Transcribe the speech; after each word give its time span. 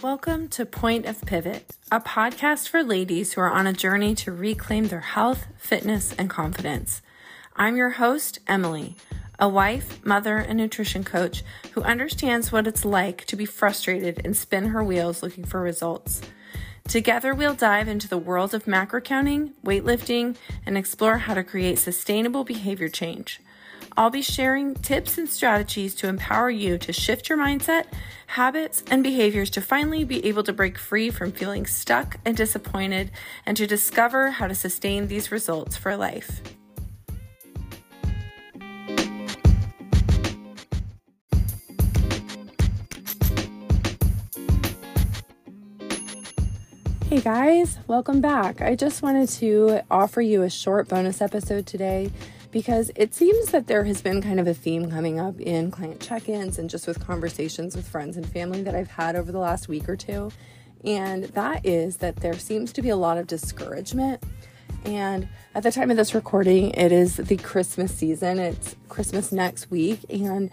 Welcome 0.00 0.46
to 0.50 0.64
Point 0.64 1.06
of 1.06 1.20
Pivot, 1.22 1.74
a 1.90 1.98
podcast 1.98 2.68
for 2.68 2.84
ladies 2.84 3.32
who 3.32 3.40
are 3.40 3.50
on 3.50 3.66
a 3.66 3.72
journey 3.72 4.14
to 4.14 4.30
reclaim 4.30 4.86
their 4.86 5.00
health, 5.00 5.48
fitness, 5.56 6.14
and 6.16 6.30
confidence. 6.30 7.02
I'm 7.56 7.76
your 7.76 7.90
host, 7.90 8.38
Emily, 8.46 8.94
a 9.40 9.48
wife, 9.48 10.06
mother, 10.06 10.36
and 10.36 10.56
nutrition 10.56 11.02
coach 11.02 11.42
who 11.72 11.82
understands 11.82 12.52
what 12.52 12.68
it's 12.68 12.84
like 12.84 13.24
to 13.24 13.34
be 13.34 13.44
frustrated 13.44 14.20
and 14.24 14.36
spin 14.36 14.66
her 14.66 14.84
wheels 14.84 15.20
looking 15.20 15.42
for 15.42 15.60
results. 15.60 16.22
Together, 16.86 17.34
we'll 17.34 17.54
dive 17.54 17.88
into 17.88 18.06
the 18.06 18.18
world 18.18 18.54
of 18.54 18.68
macro 18.68 19.00
counting, 19.00 19.52
weightlifting, 19.64 20.36
and 20.64 20.78
explore 20.78 21.18
how 21.18 21.34
to 21.34 21.42
create 21.42 21.76
sustainable 21.76 22.44
behavior 22.44 22.88
change. 22.88 23.40
I'll 23.96 24.10
be 24.10 24.22
sharing 24.22 24.74
tips 24.74 25.18
and 25.18 25.28
strategies 25.28 25.94
to 25.96 26.08
empower 26.08 26.50
you 26.50 26.78
to 26.78 26.92
shift 26.92 27.28
your 27.28 27.38
mindset, 27.38 27.86
habits, 28.28 28.84
and 28.90 29.02
behaviors 29.02 29.50
to 29.50 29.60
finally 29.60 30.04
be 30.04 30.24
able 30.26 30.42
to 30.44 30.52
break 30.52 30.78
free 30.78 31.10
from 31.10 31.32
feeling 31.32 31.66
stuck 31.66 32.16
and 32.24 32.36
disappointed 32.36 33.10
and 33.44 33.56
to 33.56 33.66
discover 33.66 34.30
how 34.30 34.46
to 34.46 34.54
sustain 34.54 35.08
these 35.08 35.32
results 35.32 35.76
for 35.76 35.96
life. 35.96 36.40
Hey 47.08 47.22
guys, 47.22 47.78
welcome 47.86 48.20
back. 48.20 48.60
I 48.60 48.74
just 48.74 49.00
wanted 49.00 49.30
to 49.30 49.80
offer 49.90 50.20
you 50.20 50.42
a 50.42 50.50
short 50.50 50.88
bonus 50.88 51.22
episode 51.22 51.64
today 51.64 52.12
because 52.50 52.90
it 52.96 53.14
seems 53.14 53.50
that 53.50 53.66
there 53.66 53.84
has 53.84 54.02
been 54.02 54.20
kind 54.20 54.38
of 54.38 54.46
a 54.46 54.52
theme 54.52 54.90
coming 54.90 55.18
up 55.18 55.40
in 55.40 55.70
client 55.70 56.02
check 56.02 56.28
ins 56.28 56.58
and 56.58 56.68
just 56.68 56.86
with 56.86 57.00
conversations 57.00 57.74
with 57.74 57.88
friends 57.88 58.18
and 58.18 58.30
family 58.30 58.62
that 58.62 58.74
I've 58.74 58.90
had 58.90 59.16
over 59.16 59.32
the 59.32 59.38
last 59.38 59.68
week 59.68 59.88
or 59.88 59.96
two. 59.96 60.30
And 60.84 61.24
that 61.24 61.64
is 61.64 61.96
that 61.96 62.16
there 62.16 62.38
seems 62.38 62.74
to 62.74 62.82
be 62.82 62.90
a 62.90 62.96
lot 62.96 63.16
of 63.16 63.26
discouragement. 63.26 64.22
And 64.84 65.30
at 65.54 65.62
the 65.62 65.72
time 65.72 65.90
of 65.90 65.96
this 65.96 66.14
recording, 66.14 66.72
it 66.72 66.92
is 66.92 67.16
the 67.16 67.38
Christmas 67.38 67.94
season, 67.94 68.38
it's 68.38 68.76
Christmas 68.90 69.32
next 69.32 69.70
week. 69.70 70.00
And 70.10 70.50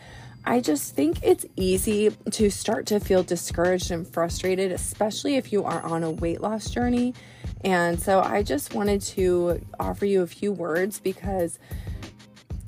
I 0.48 0.62
just 0.62 0.96
think 0.96 1.24
it's 1.24 1.46
easy 1.56 2.12
to 2.32 2.52
start 2.52 2.86
to 2.88 3.00
feel 3.00 3.24
discouraged 3.24 3.90
and 3.90 4.08
frustrated, 4.08 4.72
especially 4.72 5.36
if 5.36 5.52
you 5.52 5.64
are 5.64 5.82
on 5.82 6.04
a 6.04 6.12
weight 6.12 6.40
loss 6.40 6.70
journey. 6.70 7.16
And 7.64 8.00
so 8.00 8.22
I 8.22 8.44
just 8.44 8.76
wanted 8.76 9.02
to 9.02 9.66
offer 9.80 10.06
you 10.06 10.22
a 10.22 10.28
few 10.28 10.52
words 10.52 11.00
because 11.00 11.58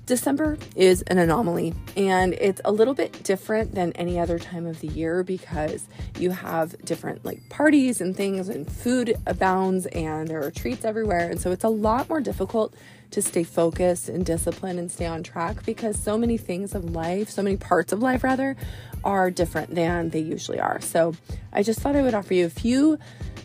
December 0.08 0.58
is 0.74 1.02
an 1.04 1.18
anomaly 1.18 1.74
and 1.98 2.32
it's 2.36 2.62
a 2.64 2.72
little 2.72 2.94
bit 2.94 3.24
different 3.24 3.76
than 3.76 3.92
any 3.92 4.18
other 4.18 4.40
time 4.40 4.66
of 4.66 4.80
the 4.80 4.88
year 4.88 5.22
because 5.22 5.86
you 6.18 6.32
have 6.32 6.82
different 6.86 7.26
like 7.26 7.50
parties 7.50 8.00
and 8.00 8.16
things 8.16 8.48
and 8.48 8.72
food 8.72 9.18
abounds 9.28 9.86
and 9.88 10.30
there 10.30 10.42
are 10.42 10.50
treats 10.50 10.86
everywhere. 10.86 11.30
And 11.30 11.42
so 11.42 11.52
it's 11.52 11.66
a 11.66 11.70
lot 11.70 12.08
more 12.08 12.22
difficult 12.22 12.74
to 13.12 13.22
stay 13.22 13.44
focused 13.44 14.08
and 14.08 14.26
disciplined 14.26 14.80
and 14.80 14.90
stay 14.90 15.06
on 15.06 15.24
track 15.24 15.66
because 15.66 16.02
so 16.02 16.18
many 16.18 16.38
things 16.38 16.74
of 16.74 16.96
life, 16.96 17.30
so 17.30 17.42
many 17.42 17.58
parts 17.58 17.92
of 17.92 18.02
life 18.02 18.24
rather, 18.24 18.56
are 19.04 19.30
different 19.30 19.76
than 19.76 20.12
they 20.12 20.20
usually 20.20 20.60
are. 20.62 20.80
So 20.80 21.16
I 21.52 21.64
just 21.64 21.82
thought 21.82 21.98
I 21.98 22.02
would 22.02 22.14
offer 22.14 22.34
you 22.34 22.46
a 22.46 22.50
few 22.50 22.98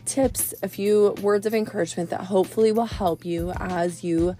tips, 0.05 0.55
a 0.63 0.69
few 0.69 1.15
words 1.23 1.47
of 1.47 1.55
encouragement 1.55 2.11
that 2.11 2.23
hopefully 2.23 2.73
will 2.73 2.87
help 2.87 3.25
you 3.25 3.53
as 3.57 4.05
you 4.05 4.37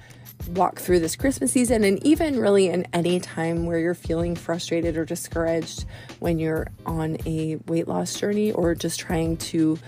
walk 0.51 0.79
through 0.79 1.01
this 1.01 1.17
Christmas 1.17 1.53
season 1.53 1.85
and 1.85 2.05
even 2.05 2.39
really 2.39 2.69
in 2.69 2.87
any 2.93 3.21
time 3.21 3.67
where 3.67 3.79
you're 3.79 3.95
feeling 3.95 4.35
frustrated 4.35 4.97
or 4.97 5.05
discouraged 5.05 5.85
when 6.19 6.39
you're 6.39 6.67
on 6.85 7.17
a 7.27 7.57
weight 7.67 7.87
loss 7.87 8.19
journey 8.19 8.53
or 8.53 8.75
just 8.75 8.99
trying 8.99 9.37
to 9.37 9.79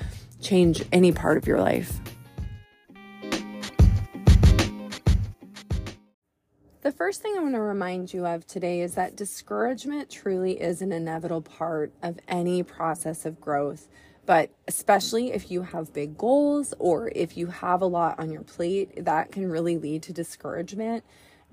change 0.41 0.85
any 0.93 1.13
part 1.13 1.37
of 1.37 1.47
your 1.47 1.61
life. 1.61 2.01
The 6.83 6.93
first 6.93 7.23
thing 7.23 7.35
I 7.37 7.41
want 7.41 7.55
to 7.55 7.61
remind 7.61 8.13
you 8.13 8.27
of 8.27 8.47
today 8.47 8.83
is 8.83 8.95
that 8.95 9.17
discouragement 9.17 10.11
truly 10.11 10.61
is 10.61 10.83
an 10.83 10.93
inevitable 10.93 11.41
part 11.41 11.93
of 12.03 12.19
any 12.29 12.63
process 12.63 13.25
of 13.25 13.41
growth 13.41 13.89
but 14.27 14.51
especially 14.67 15.33
if 15.33 15.51
you 15.51 15.63
have 15.63 15.93
big 15.93 16.17
goals 16.17 16.75
or 16.79 17.11
if 17.15 17.37
you 17.37 17.49
have 17.49 17.83
a 17.83 17.87
lot 17.87 18.19
on 18.19 18.31
your 18.31 18.43
plate, 18.43 19.05
that 19.05 19.33
can 19.33 19.51
really 19.51 19.77
lead 19.77 20.03
to 20.05 20.13
discouragement. 20.13 21.05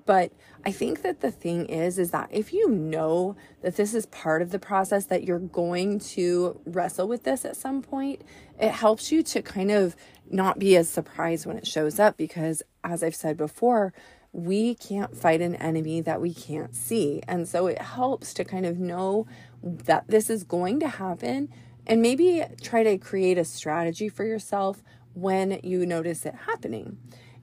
But 0.05 0.31
I 0.65 0.71
think 0.71 1.03
that 1.03 1.21
the 1.21 1.31
thing 1.31 1.67
is, 1.67 1.99
is 1.99 2.11
that 2.11 2.29
if 2.31 2.53
you 2.53 2.69
know 2.69 3.35
that 3.61 3.75
this 3.75 3.93
is 3.93 4.05
part 4.07 4.41
of 4.41 4.51
the 4.51 4.59
process, 4.59 5.05
that 5.05 5.23
you're 5.23 5.39
going 5.39 5.99
to 5.99 6.59
wrestle 6.65 7.07
with 7.07 7.23
this 7.23 7.45
at 7.45 7.55
some 7.55 7.81
point, 7.81 8.21
it 8.59 8.71
helps 8.71 9.11
you 9.11 9.21
to 9.23 9.41
kind 9.41 9.71
of 9.71 9.95
not 10.29 10.59
be 10.59 10.75
as 10.75 10.89
surprised 10.89 11.45
when 11.45 11.57
it 11.57 11.67
shows 11.67 11.99
up 11.99 12.17
because, 12.17 12.63
as 12.83 13.03
I've 13.03 13.15
said 13.15 13.37
before, 13.37 13.93
we 14.33 14.75
can't 14.75 15.15
fight 15.15 15.41
an 15.41 15.55
enemy 15.55 16.01
that 16.01 16.21
we 16.21 16.33
can't 16.33 16.75
see. 16.75 17.21
And 17.27 17.47
so 17.47 17.67
it 17.67 17.81
helps 17.81 18.33
to 18.35 18.45
kind 18.45 18.65
of 18.65 18.79
know 18.79 19.27
that 19.61 20.07
this 20.07 20.29
is 20.29 20.43
going 20.43 20.79
to 20.79 20.87
happen 20.87 21.49
and 21.87 22.01
maybe 22.01 22.43
try 22.61 22.83
to 22.83 22.97
create 22.97 23.37
a 23.37 23.45
strategy 23.45 24.09
for 24.09 24.25
yourself 24.25 24.83
when 25.13 25.59
you 25.63 25.85
notice 25.85 26.25
it 26.25 26.35
happening. 26.45 26.97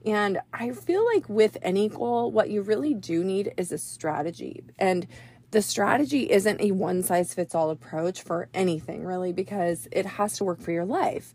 And 0.05 0.39
I 0.53 0.71
feel 0.71 1.05
like 1.05 1.27
with 1.27 1.57
any 1.61 1.89
goal, 1.89 2.31
what 2.31 2.49
you 2.49 2.61
really 2.61 2.93
do 2.93 3.23
need 3.23 3.53
is 3.57 3.71
a 3.71 3.77
strategy. 3.77 4.63
And 4.77 5.07
the 5.51 5.61
strategy 5.61 6.29
isn't 6.29 6.61
a 6.61 6.71
one 6.71 7.03
size 7.03 7.33
fits 7.33 7.55
all 7.55 7.69
approach 7.69 8.21
for 8.21 8.49
anything, 8.53 9.03
really, 9.03 9.33
because 9.33 9.87
it 9.91 10.05
has 10.05 10.37
to 10.37 10.43
work 10.43 10.61
for 10.61 10.71
your 10.71 10.85
life. 10.85 11.33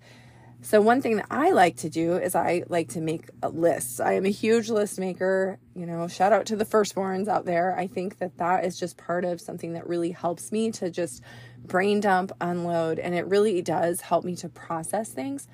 So, 0.62 0.80
one 0.80 1.02
thing 1.02 1.16
that 1.16 1.26
I 1.30 1.50
like 1.50 1.76
to 1.78 1.90
do 1.90 2.16
is 2.16 2.34
I 2.34 2.62
like 2.68 2.88
to 2.90 3.00
make 3.02 3.28
lists. 3.46 4.00
I 4.00 4.12
am 4.12 4.24
a 4.24 4.30
huge 4.30 4.70
list 4.70 4.98
maker. 4.98 5.58
You 5.74 5.84
know, 5.84 6.08
shout 6.08 6.32
out 6.32 6.46
to 6.46 6.56
the 6.56 6.64
firstborns 6.64 7.28
out 7.28 7.44
there. 7.44 7.76
I 7.76 7.86
think 7.86 8.18
that 8.18 8.38
that 8.38 8.64
is 8.64 8.78
just 8.78 8.96
part 8.96 9.26
of 9.26 9.42
something 9.42 9.74
that 9.74 9.86
really 9.86 10.12
helps 10.12 10.52
me 10.52 10.70
to 10.72 10.90
just 10.90 11.22
brain 11.66 12.00
dump, 12.00 12.32
unload, 12.40 12.98
and 12.98 13.14
it 13.14 13.26
really 13.26 13.62
does 13.62 14.02
help 14.02 14.24
me 14.24 14.36
to 14.36 14.48
process 14.48 15.10
things. 15.10 15.48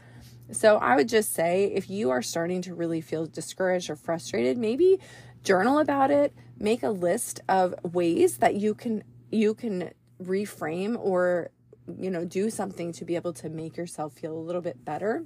So, 0.52 0.78
I 0.78 0.96
would 0.96 1.08
just 1.08 1.32
say 1.32 1.72
if 1.74 1.88
you 1.88 2.10
are 2.10 2.22
starting 2.22 2.62
to 2.62 2.74
really 2.74 3.00
feel 3.00 3.26
discouraged 3.26 3.88
or 3.88 3.96
frustrated, 3.96 4.58
maybe 4.58 4.98
journal 5.44 5.78
about 5.78 6.10
it, 6.10 6.34
make 6.58 6.82
a 6.82 6.90
list 6.90 7.40
of 7.48 7.74
ways 7.82 8.38
that 8.38 8.56
you 8.56 8.74
can 8.74 9.04
you 9.30 9.54
can 9.54 9.90
reframe 10.22 10.98
or 10.98 11.50
you 11.98 12.10
know, 12.10 12.24
do 12.24 12.50
something 12.50 12.92
to 12.92 13.04
be 13.04 13.16
able 13.16 13.32
to 13.34 13.48
make 13.48 13.76
yourself 13.76 14.12
feel 14.12 14.36
a 14.36 14.38
little 14.38 14.60
bit 14.60 14.84
better. 14.84 15.24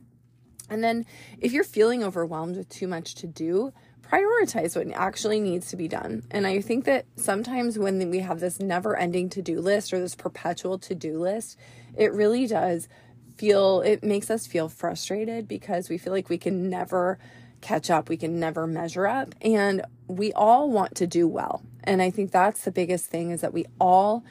And 0.71 0.83
then 0.83 1.05
if 1.39 1.53
you're 1.53 1.65
feeling 1.65 2.03
overwhelmed 2.03 2.57
with 2.57 2.69
too 2.69 2.87
much 2.87 3.15
to 3.17 3.27
do, 3.27 3.73
prioritize 4.11 4.77
what 4.77 4.95
actually 4.97 5.41
needs 5.41 5.69
to 5.69 5.77
be 5.77 5.89
done. 5.89 6.23
And 6.31 6.47
I 6.47 6.61
think 6.61 6.85
that 6.85 7.07
sometimes 7.17 7.79
when 7.79 8.11
we 8.11 8.21
have 8.21 8.41
this 8.41 8.61
never 8.61 8.97
ending 8.97 9.29
to 9.31 9.43
do 9.43 9.61
list 9.61 9.93
or 9.93 9.99
this 9.99 10.15
perpetual 10.15 10.79
to 10.81 10.95
do 10.95 11.19
list, 11.19 11.59
it 11.97 12.13
really 12.13 12.47
does 12.47 12.89
feel, 13.37 13.81
it 13.81 14.05
makes 14.05 14.31
us 14.31 14.47
feel 14.47 14.69
frustrated 14.69 15.49
because 15.49 15.89
we 15.89 15.99
feel 15.99 16.13
like 16.13 16.29
we 16.29 16.39
can 16.39 16.69
never 16.69 17.19
catch 17.61 17.91
up, 17.91 18.09
we 18.09 18.17
can 18.17 18.39
never 18.39 18.67
measure 18.67 19.07
up. 19.07 19.35
And 19.41 19.83
we 20.07 20.33
all 20.33 20.71
want 20.71 20.95
to 20.97 21.07
do 21.07 21.27
well. 21.27 21.63
And 21.83 22.01
I 22.03 22.11
think 22.11 22.31
that's 22.31 22.65
the 22.65 22.71
biggest 22.71 23.07
thing 23.07 23.31
is 23.31 23.41
that 23.41 23.53
we 23.53 23.65
all 23.81 24.25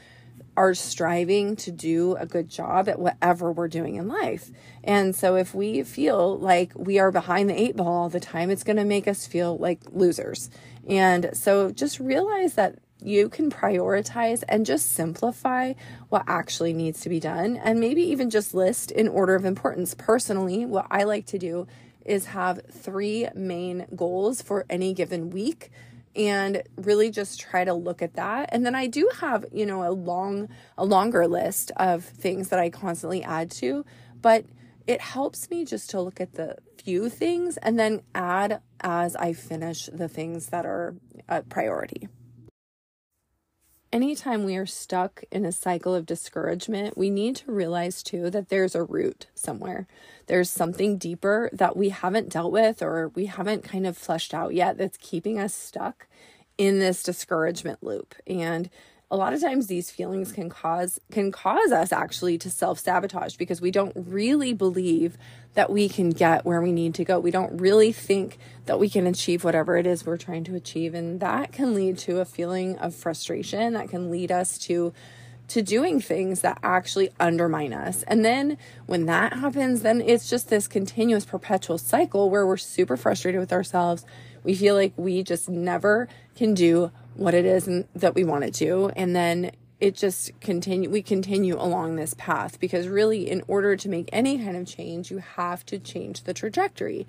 are 0.55 0.73
striving 0.73 1.55
to 1.55 1.71
do 1.71 2.15
a 2.15 2.25
good 2.25 2.49
job 2.49 2.87
at 2.87 2.99
whatever 2.99 3.51
we're 3.51 3.67
doing 3.67 3.95
in 3.95 4.07
life. 4.07 4.51
And 4.83 5.15
so 5.15 5.35
if 5.35 5.55
we 5.55 5.83
feel 5.83 6.37
like 6.37 6.71
we 6.75 6.99
are 6.99 7.11
behind 7.11 7.49
the 7.49 7.59
eight 7.59 7.75
ball 7.75 7.87
all 7.87 8.09
the 8.09 8.19
time, 8.19 8.49
it's 8.49 8.63
going 8.63 8.77
to 8.77 8.83
make 8.83 9.07
us 9.07 9.25
feel 9.25 9.57
like 9.57 9.79
losers. 9.91 10.49
And 10.87 11.31
so 11.33 11.71
just 11.71 11.99
realize 11.99 12.53
that 12.53 12.77
you 13.01 13.29
can 13.29 13.51
prioritize 13.51 14.43
and 14.47 14.65
just 14.65 14.93
simplify 14.93 15.73
what 16.09 16.23
actually 16.27 16.73
needs 16.73 17.01
to 17.01 17.09
be 17.09 17.19
done 17.19 17.57
and 17.57 17.79
maybe 17.79 18.01
even 18.01 18.29
just 18.29 18.53
list 18.53 18.91
in 18.91 19.07
order 19.07 19.35
of 19.35 19.45
importance. 19.45 19.93
Personally, 19.93 20.65
what 20.65 20.87
I 20.89 21.03
like 21.03 21.25
to 21.27 21.39
do 21.39 21.67
is 22.05 22.27
have 22.27 22.61
three 22.69 23.27
main 23.33 23.87
goals 23.95 24.41
for 24.41 24.65
any 24.69 24.93
given 24.93 25.29
week 25.29 25.71
and 26.15 26.63
really 26.75 27.09
just 27.09 27.39
try 27.39 27.63
to 27.63 27.73
look 27.73 28.01
at 28.01 28.13
that. 28.15 28.49
And 28.51 28.65
then 28.65 28.75
i 28.75 28.87
do 28.87 29.09
have 29.19 29.45
you 29.51 29.65
know 29.65 29.87
a 29.87 29.91
long 29.91 30.49
a 30.77 30.85
longer 30.85 31.27
list 31.27 31.71
of 31.77 32.03
things 32.03 32.49
that 32.49 32.59
i 32.59 32.69
constantly 32.69 33.23
add 33.23 33.51
to 33.51 33.85
but 34.21 34.45
it 34.85 35.01
helps 35.01 35.49
me 35.49 35.65
just 35.65 35.89
to 35.91 36.01
look 36.01 36.19
at 36.19 36.33
the 36.33 36.57
few 36.77 37.09
things 37.09 37.57
and 37.57 37.79
then 37.79 38.01
add 38.13 38.61
as 38.81 39.15
i 39.15 39.33
finish 39.33 39.89
the 39.91 40.07
things 40.07 40.47
that 40.47 40.65
are 40.65 40.95
a 41.29 41.41
priority 41.41 42.07
anytime 43.93 44.43
we 44.43 44.57
are 44.57 44.65
stuck 44.65 45.23
in 45.31 45.45
a 45.45 45.51
cycle 45.51 45.93
of 45.93 46.07
discouragement, 46.07 46.97
we 46.97 47.11
need 47.11 47.35
to 47.37 47.51
realize 47.51 48.01
too 48.01 48.29
that 48.31 48.49
there's 48.49 48.73
a 48.75 48.83
root 48.83 49.27
somewhere. 49.35 49.87
There's 50.25 50.49
something 50.49 50.97
deeper 50.97 51.49
that 51.53 51.77
we 51.77 51.89
haven't 51.89 52.29
dealt 52.29 52.51
with 52.51 52.81
or 52.81 53.09
we 53.09 53.27
haven't 53.27 53.63
kind 53.63 53.85
of 53.85 53.95
fleshed 53.95 54.33
out 54.33 54.53
yet 54.53 54.77
that's 54.77 54.97
keeping 54.97 55.39
us 55.39 55.53
stuck 55.53 56.07
in 56.57 56.79
this 56.79 57.03
discouragement 57.03 57.83
loop. 57.83 58.15
And 58.25 58.69
a 59.13 59.15
lot 59.15 59.31
of 59.31 59.39
times 59.39 59.67
these 59.67 59.91
feelings 59.91 60.31
can 60.31 60.49
cause 60.49 60.99
can 61.11 61.31
cause 61.31 61.71
us 61.71 61.91
actually 61.91 62.35
to 62.39 62.49
self-sabotage 62.49 63.35
because 63.35 63.61
we 63.61 63.69
don't 63.69 63.93
really 63.95 64.53
believe 64.53 65.19
that 65.53 65.69
we 65.69 65.87
can 65.87 66.09
get 66.09 66.45
where 66.45 66.63
we 66.63 66.71
need 66.71 66.95
to 66.95 67.05
go. 67.05 67.19
We 67.19 67.29
don't 67.29 67.61
really 67.61 67.91
think 67.91 68.39
that 68.65 68.79
we 68.79 68.89
can 68.89 69.05
achieve 69.05 69.43
whatever 69.43 69.77
it 69.77 69.85
is 69.85 70.03
we're 70.03 70.17
trying 70.17 70.43
to 70.45 70.55
achieve 70.55 70.95
and 70.95 71.19
that 71.19 71.51
can 71.51 71.75
lead 71.75 71.99
to 71.99 72.21
a 72.21 72.25
feeling 72.25 72.75
of 72.79 72.95
frustration 72.95 73.73
that 73.73 73.87
can 73.87 74.09
lead 74.09 74.31
us 74.31 74.57
to 74.59 74.93
to 75.49 75.61
doing 75.61 76.01
things 76.01 76.41
that 76.41 76.57
actually 76.63 77.11
undermine 77.19 77.71
us. 77.71 78.01
And 78.03 78.25
then 78.25 78.57
when 78.87 79.05
that 79.05 79.33
happens, 79.33 79.83
then 79.83 80.01
it's 80.01 80.27
just 80.27 80.49
this 80.49 80.67
continuous 80.67 81.25
perpetual 81.25 81.77
cycle 81.77 82.31
where 82.31 82.47
we're 82.47 82.57
super 82.57 82.97
frustrated 82.97 83.39
with 83.39 83.53
ourselves. 83.53 84.07
We 84.43 84.55
feel 84.55 84.73
like 84.73 84.93
we 84.95 85.21
just 85.21 85.49
never 85.49 86.07
can 86.35 86.55
do 86.55 86.91
what 87.15 87.33
it 87.33 87.45
is 87.45 87.69
that 87.95 88.15
we 88.15 88.23
want 88.23 88.43
it 88.43 88.53
to. 88.55 88.91
And 88.95 89.15
then 89.15 89.51
it 89.79 89.95
just 89.95 90.31
continue 90.39 90.89
we 90.89 91.01
continue 91.01 91.57
along 91.57 91.95
this 91.95 92.13
path 92.13 92.59
because 92.59 92.87
really 92.87 93.29
in 93.29 93.43
order 93.47 93.75
to 93.75 93.89
make 93.89 94.07
any 94.13 94.37
kind 94.37 94.55
of 94.55 94.65
change 94.65 95.11
you 95.11 95.17
have 95.17 95.65
to 95.65 95.77
change 95.77 96.23
the 96.23 96.33
trajectory 96.33 97.05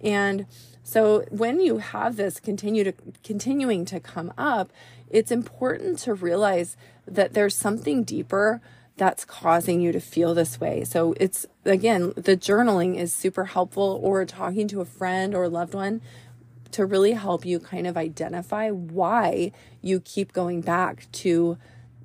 and 0.00 0.46
so 0.84 1.24
when 1.30 1.58
you 1.58 1.78
have 1.78 2.14
this 2.14 2.38
continue 2.38 2.84
to 2.84 2.92
continuing 3.24 3.84
to 3.84 3.98
come 3.98 4.32
up 4.38 4.70
it's 5.10 5.32
important 5.32 5.98
to 5.98 6.14
realize 6.14 6.76
that 7.06 7.34
there's 7.34 7.56
something 7.56 8.04
deeper 8.04 8.60
that's 8.96 9.24
causing 9.24 9.80
you 9.80 9.90
to 9.92 10.00
feel 10.00 10.34
this 10.34 10.60
way. 10.60 10.84
So 10.84 11.14
it's 11.18 11.46
again, 11.64 12.12
the 12.16 12.36
journaling 12.36 12.96
is 12.96 13.12
super 13.12 13.46
helpful 13.46 14.00
or 14.02 14.24
talking 14.24 14.68
to 14.68 14.80
a 14.80 14.84
friend 14.84 15.34
or 15.34 15.44
a 15.44 15.48
loved 15.48 15.74
one 15.74 16.00
to 16.72 16.86
really 16.86 17.12
help 17.12 17.44
you 17.44 17.60
kind 17.60 17.86
of 17.86 17.96
identify 17.96 18.70
why 18.70 19.52
you 19.80 20.00
keep 20.00 20.32
going 20.32 20.60
back 20.60 21.10
to 21.12 21.58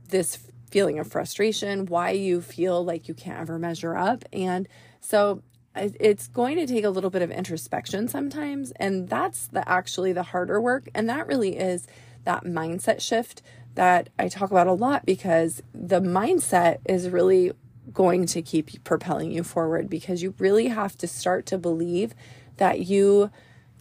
this 0.10 0.40
feeling 0.70 1.00
of 1.00 1.08
frustration, 1.08 1.86
why 1.86 2.12
you 2.12 2.42
feel 2.42 2.84
like 2.84 3.08
you 3.08 3.14
can't 3.14 3.40
ever 3.40 3.58
measure 3.58 3.96
up. 3.96 4.26
And 4.32 4.68
so 5.00 5.42
it's 5.76 6.28
going 6.28 6.58
to 6.58 6.66
take 6.66 6.84
a 6.84 6.90
little 6.90 7.10
bit 7.10 7.22
of 7.22 7.30
introspection 7.30 8.08
sometimes 8.08 8.72
and 8.78 9.10
that's 9.10 9.48
the 9.48 9.68
actually 9.70 10.12
the 10.12 10.24
harder 10.24 10.60
work 10.60 10.90
and 10.96 11.08
that 11.08 11.28
really 11.28 11.56
is 11.56 11.88
that 12.24 12.44
mindset 12.44 13.00
shift 13.00 13.44
that 13.76 14.10
I 14.18 14.28
talk 14.28 14.50
about 14.50 14.66
a 14.66 14.74
lot 14.74 15.06
because 15.06 15.62
the 15.74 16.02
mindset 16.02 16.80
is 16.86 17.10
really 17.10 17.52
going 17.94 18.26
to 18.26 18.42
keep 18.42 18.84
propelling 18.84 19.32
you 19.32 19.44
forward 19.44 19.90
because 19.90 20.24
you 20.24 20.34
really 20.40 20.68
have 20.68 20.98
to 20.98 21.08
start 21.08 21.46
to 21.46 21.58
believe 21.58 22.16
that 22.58 22.82
you 22.82 23.30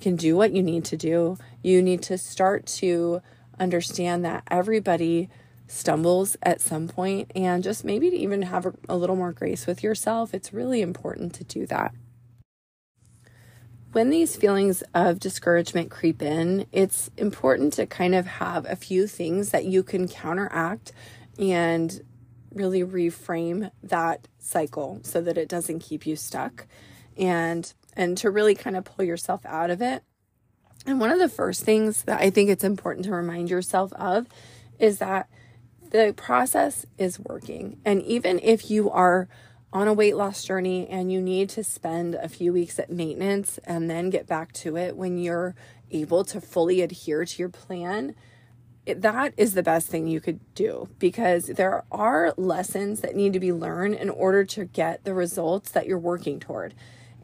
can 0.00 0.16
do 0.16 0.36
what 0.36 0.52
you 0.52 0.62
need 0.62 0.84
to 0.86 0.96
do. 0.96 1.38
You 1.62 1.82
need 1.82 2.02
to 2.02 2.18
start 2.18 2.66
to 2.66 3.22
understand 3.58 4.24
that 4.24 4.44
everybody 4.50 5.28
stumbles 5.66 6.36
at 6.42 6.60
some 6.60 6.86
point 6.86 7.32
and 7.34 7.62
just 7.62 7.84
maybe 7.84 8.10
to 8.10 8.16
even 8.16 8.42
have 8.42 8.66
a, 8.66 8.74
a 8.88 8.96
little 8.96 9.16
more 9.16 9.32
grace 9.32 9.66
with 9.66 9.82
yourself. 9.82 10.32
It's 10.32 10.52
really 10.52 10.80
important 10.80 11.34
to 11.34 11.44
do 11.44 11.66
that 11.66 11.92
when 13.96 14.10
these 14.10 14.36
feelings 14.36 14.82
of 14.92 15.18
discouragement 15.18 15.90
creep 15.90 16.20
in, 16.20 16.66
it's 16.70 17.10
important 17.16 17.72
to 17.72 17.86
kind 17.86 18.14
of 18.14 18.26
have 18.26 18.66
a 18.66 18.76
few 18.76 19.06
things 19.06 19.52
that 19.52 19.64
you 19.64 19.82
can 19.82 20.06
counteract 20.06 20.92
and 21.38 22.02
really 22.52 22.82
reframe 22.82 23.70
that 23.82 24.28
cycle 24.38 25.00
so 25.02 25.22
that 25.22 25.38
it 25.38 25.48
doesn't 25.48 25.78
keep 25.78 26.06
you 26.06 26.14
stuck 26.14 26.66
and 27.16 27.72
and 27.96 28.16
to 28.18 28.30
really 28.30 28.54
kind 28.54 28.76
of 28.76 28.84
pull 28.84 29.04
yourself 29.04 29.44
out 29.46 29.70
of 29.70 29.80
it. 29.80 30.02
And 30.86 31.00
one 31.00 31.10
of 31.10 31.18
the 31.18 31.28
first 31.28 31.64
things 31.64 32.02
that 32.02 32.20
I 32.20 32.30
think 32.30 32.50
it's 32.50 32.62
important 32.62 33.06
to 33.06 33.12
remind 33.12 33.50
yourself 33.50 33.92
of 33.94 34.26
is 34.78 34.98
that 34.98 35.28
the 35.90 36.14
process 36.16 36.86
is 36.98 37.18
working. 37.18 37.80
And 37.84 38.02
even 38.02 38.38
if 38.40 38.70
you 38.70 38.90
are 38.90 39.28
on 39.72 39.88
a 39.88 39.92
weight 39.92 40.16
loss 40.16 40.44
journey 40.44 40.86
and 40.88 41.10
you 41.10 41.20
need 41.20 41.48
to 41.50 41.64
spend 41.64 42.14
a 42.14 42.28
few 42.28 42.52
weeks 42.52 42.78
at 42.78 42.90
maintenance 42.90 43.58
and 43.64 43.90
then 43.90 44.10
get 44.10 44.26
back 44.26 44.52
to 44.52 44.76
it 44.76 44.96
when 44.96 45.18
you're 45.18 45.54
able 45.90 46.24
to 46.24 46.40
fully 46.40 46.80
adhere 46.82 47.24
to 47.24 47.38
your 47.38 47.48
plan, 47.48 48.14
it, 48.84 49.02
that 49.02 49.34
is 49.36 49.54
the 49.54 49.62
best 49.62 49.88
thing 49.88 50.06
you 50.06 50.20
could 50.20 50.40
do 50.54 50.88
because 50.98 51.46
there 51.46 51.84
are 51.90 52.32
lessons 52.36 53.00
that 53.00 53.16
need 53.16 53.32
to 53.32 53.40
be 53.40 53.52
learned 53.52 53.94
in 53.96 54.08
order 54.08 54.44
to 54.44 54.64
get 54.64 55.04
the 55.04 55.12
results 55.12 55.72
that 55.72 55.86
you're 55.86 55.98
working 55.98 56.38
toward. 56.38 56.72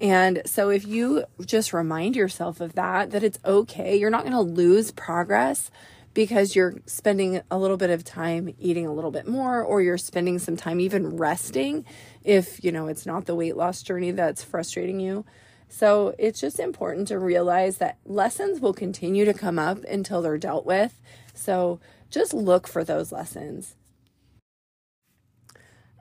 And 0.03 0.43
so 0.45 0.69
if 0.69 0.85
you 0.85 1.25
just 1.47 1.73
remind 1.73 2.17
yourself 2.17 2.61
of 2.61 2.75
that, 2.75 3.13
that 3.13 3.23
it's 3.23 3.39
okay, 3.45 3.97
you're 3.97 4.11
not 4.11 4.23
going 4.23 4.33
to 4.33 4.41
lose 4.41 4.91
progress 4.91 5.71
because 6.13 6.57
you're 6.57 6.75
spending 6.87 7.41
a 7.53 7.57
little 7.57 7.77
bit 7.77 7.89
of 7.89 8.03
time 8.03 8.53
eating 8.59 8.85
a 8.85 8.93
little 8.93 9.13
bit 9.13 9.29
more 9.29 9.63
or 9.63 9.81
you're 9.81 9.97
spending 9.97 10.41
some 10.41 10.57
time 10.57 10.81
even 10.81 11.17
resting 11.17 11.85
if 12.25 12.63
you 12.63 12.71
know 12.71 12.89
it's 12.89 13.07
not 13.07 13.25
the 13.27 13.35
weight 13.35 13.57
loss 13.57 13.83
journey 13.83 14.11
that's 14.11 14.43
frustrating 14.43 14.99
you. 14.99 15.25
So 15.69 16.15
it's 16.19 16.41
just 16.41 16.59
important 16.59 17.09
to 17.09 17.19
realize 17.19 17.79
that 17.79 17.97
lessons 18.05 18.61
will 18.61 18.75
continue 18.75 19.25
to 19.25 19.33
come 19.33 19.59
up 19.59 19.85
until 19.85 20.21
they're 20.21 20.37
dealt 20.37 20.67
with. 20.67 21.01
So 21.33 21.81
just 22.11 22.35
look 22.35 22.67
for 22.67 22.83
those 22.85 23.13
lessons 23.13 23.77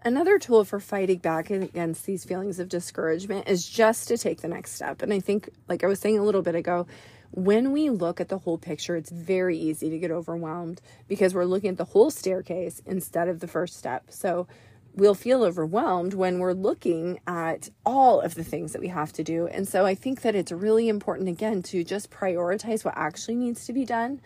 Another 0.03 0.39
tool 0.39 0.65
for 0.65 0.79
fighting 0.79 1.19
back 1.19 1.51
against 1.51 2.07
these 2.07 2.25
feelings 2.25 2.59
of 2.59 2.67
discouragement 2.67 3.47
is 3.47 3.69
just 3.69 4.07
to 4.07 4.17
take 4.17 4.41
the 4.41 4.47
next 4.47 4.71
step. 4.71 5.03
And 5.03 5.13
I 5.13 5.19
think, 5.19 5.49
like 5.69 5.83
I 5.83 5.87
was 5.87 5.99
saying 5.99 6.17
a 6.17 6.23
little 6.23 6.41
bit 6.41 6.55
ago, 6.55 6.87
when 7.29 7.71
we 7.71 7.91
look 7.91 8.19
at 8.19 8.27
the 8.27 8.39
whole 8.39 8.57
picture, 8.57 8.95
it's 8.95 9.11
very 9.11 9.57
easy 9.57 9.91
to 9.91 9.99
get 9.99 10.09
overwhelmed 10.09 10.81
because 11.07 11.35
we're 11.35 11.45
looking 11.45 11.69
at 11.69 11.77
the 11.77 11.85
whole 11.85 12.09
staircase 12.09 12.81
instead 12.87 13.27
of 13.27 13.41
the 13.41 13.47
first 13.47 13.77
step. 13.77 14.05
So 14.09 14.47
we'll 14.95 15.13
feel 15.13 15.43
overwhelmed 15.43 16.15
when 16.15 16.39
we're 16.39 16.53
looking 16.53 17.19
at 17.27 17.69
all 17.85 18.21
of 18.21 18.33
the 18.33 18.43
things 18.43 18.73
that 18.73 18.81
we 18.81 18.87
have 18.87 19.13
to 19.13 19.23
do. 19.23 19.45
And 19.47 19.67
so 19.67 19.85
I 19.85 19.93
think 19.93 20.21
that 20.23 20.35
it's 20.35 20.51
really 20.51 20.89
important, 20.89 21.29
again, 21.29 21.61
to 21.63 21.83
just 21.83 22.09
prioritize 22.09 22.83
what 22.83 22.97
actually 22.97 23.35
needs 23.35 23.65
to 23.67 23.73
be 23.73 23.85
done 23.85 24.19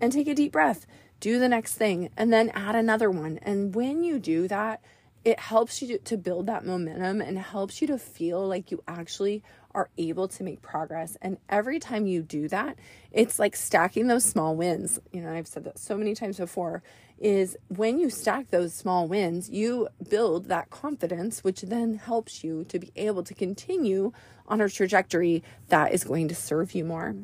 and 0.00 0.12
take 0.12 0.26
a 0.26 0.34
deep 0.34 0.50
breath, 0.50 0.84
do 1.20 1.38
the 1.38 1.48
next 1.48 1.76
thing, 1.76 2.10
and 2.16 2.32
then 2.32 2.50
add 2.50 2.74
another 2.74 3.08
one. 3.08 3.38
And 3.40 3.72
when 3.72 4.02
you 4.02 4.18
do 4.18 4.48
that, 4.48 4.82
it 5.24 5.38
helps 5.38 5.82
you 5.82 5.98
to 5.98 6.16
build 6.16 6.46
that 6.46 6.64
momentum 6.64 7.20
and 7.20 7.38
helps 7.38 7.80
you 7.80 7.86
to 7.88 7.98
feel 7.98 8.46
like 8.46 8.70
you 8.70 8.82
actually 8.88 9.42
are 9.74 9.88
able 9.96 10.28
to 10.28 10.42
make 10.42 10.60
progress. 10.60 11.16
And 11.22 11.38
every 11.48 11.78
time 11.78 12.06
you 12.06 12.22
do 12.22 12.48
that, 12.48 12.76
it's 13.10 13.38
like 13.38 13.56
stacking 13.56 14.08
those 14.08 14.24
small 14.24 14.56
wins. 14.56 14.98
You 15.12 15.22
know, 15.22 15.32
I've 15.32 15.46
said 15.46 15.64
that 15.64 15.78
so 15.78 15.96
many 15.96 16.14
times 16.14 16.38
before 16.38 16.82
is 17.18 17.56
when 17.68 17.98
you 17.98 18.10
stack 18.10 18.50
those 18.50 18.74
small 18.74 19.06
wins, 19.06 19.48
you 19.48 19.88
build 20.08 20.46
that 20.46 20.70
confidence, 20.70 21.44
which 21.44 21.62
then 21.62 21.94
helps 21.94 22.42
you 22.42 22.64
to 22.64 22.78
be 22.78 22.90
able 22.96 23.22
to 23.22 23.34
continue 23.34 24.12
on 24.48 24.60
a 24.60 24.68
trajectory 24.68 25.42
that 25.68 25.92
is 25.92 26.04
going 26.04 26.28
to 26.28 26.34
serve 26.34 26.74
you 26.74 26.84
more. 26.84 27.14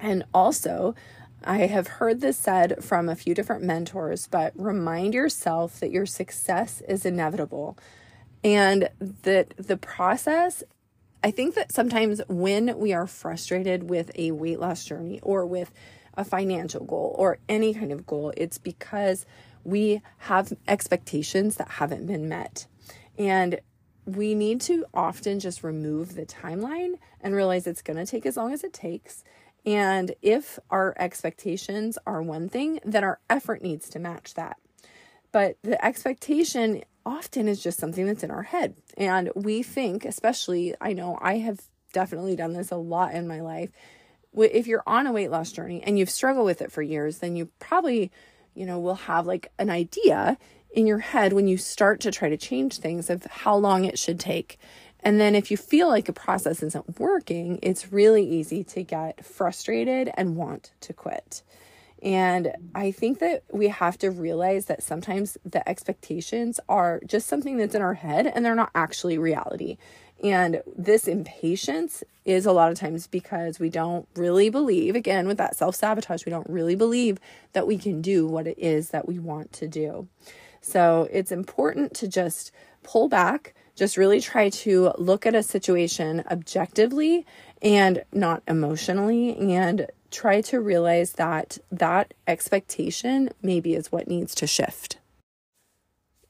And 0.00 0.24
also, 0.34 0.96
I 1.44 1.66
have 1.66 1.86
heard 1.86 2.20
this 2.20 2.36
said 2.36 2.82
from 2.82 3.08
a 3.08 3.16
few 3.16 3.34
different 3.34 3.62
mentors, 3.62 4.26
but 4.28 4.52
remind 4.54 5.14
yourself 5.14 5.80
that 5.80 5.90
your 5.90 6.06
success 6.06 6.82
is 6.88 7.04
inevitable 7.04 7.76
and 8.44 8.88
that 9.00 9.54
the 9.56 9.76
process. 9.76 10.62
I 11.24 11.30
think 11.30 11.54
that 11.54 11.72
sometimes 11.72 12.20
when 12.28 12.78
we 12.78 12.92
are 12.92 13.06
frustrated 13.06 13.88
with 13.88 14.10
a 14.16 14.32
weight 14.32 14.58
loss 14.58 14.84
journey 14.84 15.20
or 15.22 15.46
with 15.46 15.72
a 16.14 16.24
financial 16.24 16.84
goal 16.84 17.14
or 17.18 17.38
any 17.48 17.74
kind 17.74 17.92
of 17.92 18.06
goal, 18.06 18.32
it's 18.36 18.58
because 18.58 19.24
we 19.64 20.02
have 20.18 20.52
expectations 20.66 21.56
that 21.56 21.68
haven't 21.68 22.06
been 22.06 22.28
met. 22.28 22.66
And 23.18 23.60
we 24.04 24.34
need 24.34 24.60
to 24.62 24.84
often 24.92 25.38
just 25.38 25.62
remove 25.62 26.16
the 26.16 26.26
timeline 26.26 26.94
and 27.20 27.34
realize 27.34 27.66
it's 27.66 27.82
going 27.82 27.96
to 27.98 28.06
take 28.06 28.26
as 28.26 28.36
long 28.36 28.52
as 28.52 28.64
it 28.64 28.72
takes 28.72 29.22
and 29.64 30.14
if 30.22 30.58
our 30.70 30.94
expectations 30.98 31.98
are 32.06 32.22
one 32.22 32.48
thing, 32.48 32.80
then 32.84 33.04
our 33.04 33.20
effort 33.30 33.62
needs 33.62 33.88
to 33.90 33.98
match 33.98 34.34
that. 34.34 34.56
But 35.30 35.56
the 35.62 35.82
expectation 35.84 36.82
often 37.06 37.48
is 37.48 37.62
just 37.62 37.78
something 37.78 38.06
that's 38.06 38.22
in 38.22 38.30
our 38.30 38.42
head. 38.42 38.74
And 38.96 39.30
we 39.34 39.62
think, 39.62 40.04
especially, 40.04 40.74
I 40.80 40.92
know 40.92 41.18
I 41.20 41.38
have 41.38 41.60
definitely 41.92 42.36
done 42.36 42.52
this 42.52 42.70
a 42.70 42.76
lot 42.76 43.14
in 43.14 43.26
my 43.28 43.40
life. 43.40 43.70
If 44.34 44.66
you're 44.66 44.82
on 44.86 45.06
a 45.06 45.12
weight 45.12 45.30
loss 45.30 45.52
journey 45.52 45.82
and 45.82 45.98
you've 45.98 46.10
struggled 46.10 46.46
with 46.46 46.62
it 46.62 46.72
for 46.72 46.82
years, 46.82 47.18
then 47.18 47.36
you 47.36 47.50
probably, 47.58 48.10
you 48.54 48.66
know, 48.66 48.78
will 48.78 48.94
have 48.94 49.26
like 49.26 49.52
an 49.58 49.70
idea 49.70 50.38
in 50.70 50.86
your 50.86 50.98
head 50.98 51.32
when 51.32 51.48
you 51.48 51.58
start 51.58 52.00
to 52.00 52.10
try 52.10 52.28
to 52.30 52.36
change 52.36 52.78
things 52.78 53.10
of 53.10 53.24
how 53.26 53.54
long 53.56 53.84
it 53.84 53.98
should 53.98 54.18
take. 54.18 54.58
And 55.02 55.20
then 55.20 55.34
if 55.34 55.50
you 55.50 55.56
feel 55.56 55.88
like 55.88 56.08
a 56.08 56.12
process 56.12 56.62
isn't 56.62 56.98
working, 56.98 57.58
it's 57.62 57.92
really 57.92 58.24
easy 58.24 58.62
to 58.64 58.82
get 58.82 59.24
frustrated 59.24 60.10
and 60.14 60.36
want 60.36 60.72
to 60.82 60.92
quit. 60.92 61.42
And 62.02 62.52
I 62.74 62.90
think 62.90 63.20
that 63.20 63.44
we 63.50 63.68
have 63.68 63.96
to 63.98 64.10
realize 64.10 64.66
that 64.66 64.82
sometimes 64.82 65.38
the 65.44 65.66
expectations 65.68 66.58
are 66.68 67.00
just 67.06 67.28
something 67.28 67.56
that's 67.56 67.76
in 67.76 67.82
our 67.82 67.94
head 67.94 68.26
and 68.26 68.44
they're 68.44 68.56
not 68.56 68.72
actually 68.74 69.18
reality. 69.18 69.76
And 70.22 70.62
this 70.76 71.08
impatience 71.08 72.04
is 72.24 72.46
a 72.46 72.52
lot 72.52 72.70
of 72.70 72.78
times 72.78 73.06
because 73.08 73.58
we 73.58 73.68
don't 73.68 74.06
really 74.14 74.50
believe, 74.50 74.94
again, 74.94 75.26
with 75.26 75.38
that 75.38 75.56
self 75.56 75.74
sabotage, 75.74 76.24
we 76.24 76.30
don't 76.30 76.48
really 76.48 76.76
believe 76.76 77.18
that 77.54 77.66
we 77.66 77.76
can 77.76 78.00
do 78.00 78.26
what 78.26 78.46
it 78.46 78.58
is 78.58 78.90
that 78.90 79.08
we 79.08 79.18
want 79.18 79.52
to 79.54 79.68
do. 79.68 80.08
So 80.60 81.08
it's 81.10 81.32
important 81.32 81.94
to 81.94 82.08
just 82.08 82.52
pull 82.84 83.08
back, 83.08 83.54
just 83.74 83.96
really 83.96 84.20
try 84.20 84.48
to 84.50 84.92
look 84.98 85.26
at 85.26 85.34
a 85.34 85.42
situation 85.42 86.24
objectively 86.30 87.26
and 87.60 88.02
not 88.12 88.42
emotionally, 88.48 89.36
and 89.36 89.86
try 90.10 90.40
to 90.40 90.60
realize 90.60 91.12
that 91.12 91.58
that 91.70 92.12
expectation 92.26 93.30
maybe 93.40 93.74
is 93.74 93.92
what 93.92 94.08
needs 94.08 94.34
to 94.34 94.46
shift. 94.46 94.98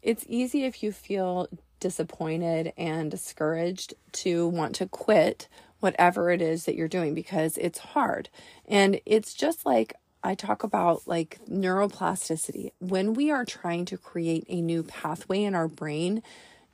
It's 0.02 0.26
easy 0.28 0.64
if 0.64 0.82
you 0.82 0.92
feel 0.92 1.48
disappointed 1.80 2.72
and 2.76 3.10
discouraged 3.10 3.94
to 4.12 4.46
want 4.46 4.74
to 4.76 4.86
quit 4.86 5.48
whatever 5.80 6.30
it 6.30 6.40
is 6.40 6.64
that 6.64 6.76
you're 6.76 6.86
doing 6.86 7.12
because 7.14 7.58
it's 7.58 7.78
hard. 7.78 8.28
And 8.68 9.00
it's 9.04 9.34
just 9.34 9.66
like 9.66 9.94
I 10.22 10.36
talk 10.36 10.62
about 10.62 11.08
like 11.08 11.40
neuroplasticity. 11.50 12.70
When 12.78 13.14
we 13.14 13.32
are 13.32 13.44
trying 13.44 13.84
to 13.86 13.98
create 13.98 14.44
a 14.48 14.60
new 14.60 14.84
pathway 14.84 15.42
in 15.42 15.56
our 15.56 15.66
brain, 15.66 16.22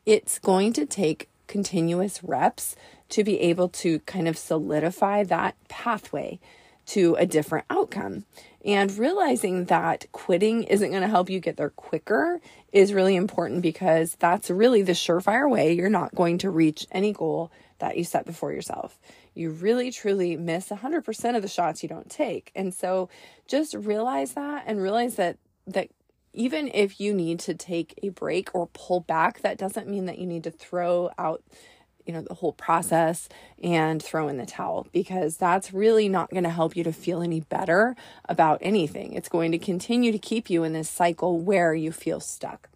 it's 0.09 0.38
going 0.38 0.73
to 0.73 0.87
take 0.87 1.29
continuous 1.47 2.25
reps 2.25 2.75
to 3.11 3.23
be 3.23 3.38
able 3.41 3.69
to 3.69 3.99
kind 4.00 4.27
of 4.27 4.38
solidify 4.38 5.23
that 5.23 5.55
pathway 5.69 6.41
to 6.87 7.15
a 7.19 7.27
different 7.27 7.67
outcome. 7.69 8.25
And 8.65 8.97
realizing 8.97 9.67
that 9.67 10.07
quitting 10.12 10.62
isn't 10.62 10.88
going 10.88 11.03
to 11.03 11.09
help 11.09 11.29
you 11.29 11.41
get 11.41 11.59
there 11.59 11.69
quicker 11.69 12.41
is 12.73 12.95
really 12.95 13.17
important 13.17 13.61
because 13.61 14.17
that's 14.19 14.49
really 14.49 14.81
the 14.81 14.93
surefire 14.93 15.49
way 15.49 15.75
you're 15.75 15.91
not 15.91 16.15
going 16.15 16.38
to 16.38 16.49
reach 16.49 16.87
any 16.91 17.12
goal 17.12 17.53
that 17.79 17.99
you 17.99 18.05
set 18.05 18.25
before 18.25 18.50
yourself. 18.50 18.99
You 19.35 19.50
really 19.50 19.91
truly 19.91 20.38
miss 20.38 20.71
100% 20.71 21.37
of 21.37 21.43
the 21.43 21.49
shots 21.49 21.83
you 21.83 21.88
don't 21.91 22.09
take. 22.09 22.50
And 22.57 22.73
so 22.73 23.11
just 23.47 23.75
realize 23.75 24.33
that 24.33 24.65
and 24.67 24.81
realize 24.81 25.17
that 25.17 25.37
that 25.67 25.91
even 26.32 26.70
if 26.73 27.00
you 27.00 27.14
need 27.14 27.40
to 27.40 27.54
take 27.54 27.99
a 28.02 28.11
break 28.11 28.54
or 28.54 28.68
pull 28.73 29.00
back, 29.00 29.40
that 29.40 29.58
doesn't 29.58 29.88
mean 29.88 30.06
that 30.06 30.18
you 30.18 30.26
need 30.26 30.44
to 30.44 30.50
throw 30.50 31.11
out 31.18 31.42
you 32.08 32.14
know 32.14 32.23
the 32.23 32.35
whole 32.35 32.54
process 32.54 33.28
and 33.62 34.02
throw 34.02 34.28
in 34.28 34.38
the 34.38 34.47
towel 34.47 34.87
because 34.92 35.37
that's 35.37 35.75
really 35.75 36.08
not 36.08 36.30
going 36.30 36.42
to 36.42 36.49
help 36.49 36.75
you 36.75 36.82
to 36.82 36.92
feel 36.92 37.20
any 37.20 37.40
better 37.40 37.94
about 38.26 38.58
anything. 38.62 39.12
It's 39.12 39.28
going 39.28 39.52
to 39.52 39.58
continue 39.58 40.11
to 40.11 40.18
keep 40.18 40.49
you 40.49 40.64
in 40.64 40.73
this 40.73 40.88
cycle 40.88 41.38
where 41.38 41.75
you 41.75 41.92
feel 41.92 42.18
stuck. 42.18 42.70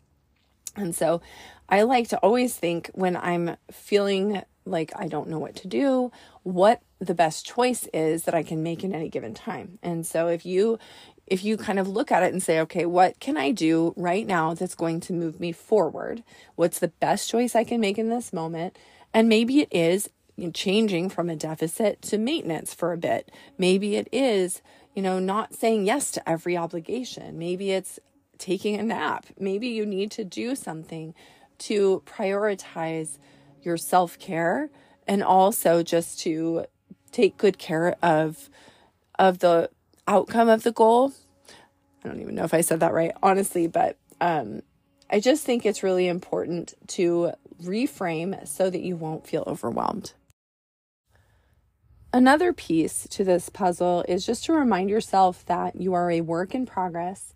And 0.77 0.95
so 0.95 1.23
i 1.69 1.83
like 1.83 2.09
to 2.09 2.19
always 2.19 2.55
think 2.55 2.91
when 2.93 3.17
i'm 3.17 3.57
feeling 3.71 4.43
like 4.65 4.93
i 4.97 5.07
don't 5.09 5.29
know 5.29 5.39
what 5.39 5.57
to 5.57 5.69
do 5.69 6.13
what 6.43 6.83
the 6.99 7.15
best 7.15 7.47
choice 7.47 7.89
is 7.95 8.25
that 8.25 8.35
i 8.35 8.43
can 8.43 8.63
make 8.63 8.85
in 8.85 8.95
any 8.95 9.09
given 9.09 9.35
time. 9.35 9.79
And 9.83 10.07
so 10.07 10.29
if 10.29 10.45
you 10.47 10.79
if 11.33 11.43
you 11.43 11.57
kind 11.57 11.79
of 11.79 11.89
look 11.89 12.13
at 12.13 12.23
it 12.23 12.31
and 12.31 12.43
say, 12.43 12.61
okay, 12.61 12.85
what 12.85 13.19
can 13.19 13.39
I 13.39 13.53
do 13.53 13.95
right 13.97 14.27
now 14.27 14.53
that's 14.53 14.75
going 14.75 15.01
to 15.01 15.15
move 15.15 15.41
me 15.41 15.51
forward? 15.51 16.23
What's 16.57 16.79
the 16.79 16.89
best 16.89 17.31
choice 17.31 17.55
I 17.55 17.65
can 17.65 17.81
make 17.81 17.97
in 17.97 18.11
this 18.11 18.35
moment? 18.35 18.79
And 19.15 19.31
maybe 19.31 19.61
it 19.61 19.69
is 19.71 20.11
changing 20.53 21.09
from 21.09 21.31
a 21.31 21.37
deficit 21.37 22.03
to 22.03 22.19
maintenance 22.19 22.75
for 22.75 22.93
a 22.93 22.99
bit. 22.99 23.31
Maybe 23.57 23.97
it 23.97 24.11
is, 24.13 24.61
you 24.95 25.01
know, 25.01 25.19
not 25.19 25.55
saying 25.55 25.87
yes 25.87 26.11
to 26.11 26.29
every 26.29 26.55
obligation. 26.55 27.39
Maybe 27.39 27.71
it's 27.71 27.99
taking 28.37 28.79
a 28.79 28.83
nap. 28.83 29.25
Maybe 29.39 29.69
you 29.69 29.87
need 29.87 30.11
to 30.11 30.25
do 30.25 30.55
something 30.55 31.15
to 31.61 32.03
prioritize 32.05 33.17
your 33.63 33.79
self 33.79 34.19
care 34.19 34.69
and 35.09 35.25
also 35.25 35.83
just 35.83 36.21
to 36.21 36.67
take 37.11 37.39
good 37.39 37.57
care 37.57 37.97
of 38.03 38.51
of 39.19 39.39
the 39.39 39.71
outcome 40.07 40.49
of 40.49 40.63
the 40.63 40.73
goal. 40.73 41.13
I 42.05 42.09
don't 42.09 42.21
even 42.21 42.35
know 42.35 42.45
if 42.45 42.55
I 42.55 42.61
said 42.61 42.81
that 42.81 42.93
right, 42.93 43.13
honestly, 43.23 43.67
but 43.67 43.97
um, 44.21 44.63
I 45.11 45.21
just 45.21 45.45
think 45.45 45.65
it's 45.65 45.83
really 45.83 46.09
important 46.09 46.75
to 46.89 47.33
reframe 47.63 48.47
so 48.47 48.71
that 48.71 48.81
you 48.81 48.97
won't 48.97 49.27
feel 49.27 49.45
overwhelmed. 49.47 50.15
Another 52.15 52.53
piece 52.53 53.07
to 53.09 53.25
this 53.25 53.49
puzzle 53.49 54.05
is 54.07 54.27
just 54.27 54.45
to 54.45 54.53
remind 54.53 54.91
yourself 54.91 55.47
that 55.47 55.81
you 55.81 55.95
are 55.95 56.11
a 56.11 56.21
work 56.21 56.55
in 56.55 56.67
progress. 56.67 57.35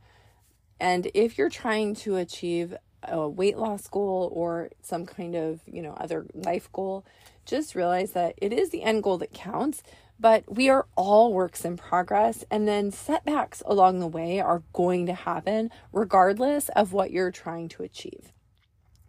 And 0.79 1.11
if 1.15 1.39
you're 1.39 1.49
trying 1.49 1.95
to 1.97 2.17
achieve 2.17 2.75
a 3.03 3.27
weight 3.29 3.57
loss 3.57 3.87
goal 3.89 4.31
or 4.35 4.71
some 4.83 5.07
kind 5.07 5.35
of, 5.35 5.61
you 5.67 5.81
know, 5.81 5.93
other 5.93 6.27
life 6.35 6.71
goal, 6.73 7.07
just 7.47 7.75
realize 7.75 8.13
that 8.13 8.35
it 8.37 8.53
is 8.53 8.71
the 8.71 8.83
end 8.83 9.03
goal 9.03 9.17
that 9.19 9.33
counts, 9.33 9.83
but 10.19 10.45
we 10.53 10.69
are 10.69 10.87
all 10.97 11.33
works 11.33 11.65
in 11.65 11.77
progress 11.77 12.45
and 12.51 12.67
then 12.67 12.91
setbacks 12.91 13.63
along 13.67 14.01
the 14.01 14.07
way 14.07 14.41
are 14.41 14.63
going 14.73 15.07
to 15.07 15.15
happen 15.15 15.71
regardless 15.93 16.69
of 16.71 16.93
what 16.93 17.11
you're 17.11 17.31
trying 17.31 17.69
to 17.69 17.83
achieve. 17.83 18.33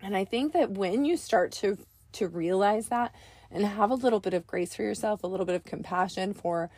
And 0.01 0.15
I 0.15 0.25
think 0.25 0.53
that 0.53 0.71
when 0.71 1.05
you 1.05 1.17
start 1.17 1.51
to 1.53 1.77
to 2.13 2.27
realize 2.27 2.87
that 2.87 3.13
and 3.51 3.65
have 3.65 3.91
a 3.91 3.95
little 3.95 4.19
bit 4.19 4.33
of 4.33 4.47
grace 4.47 4.75
for 4.75 4.83
yourself, 4.83 5.23
a 5.23 5.27
little 5.27 5.45
bit 5.45 5.55
of 5.55 5.63
compassion 5.63 6.33
for 6.33 6.69